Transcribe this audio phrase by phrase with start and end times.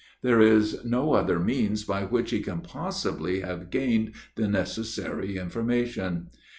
[0.23, 6.31] There is no other means by which he can possibly have gained the necessary information.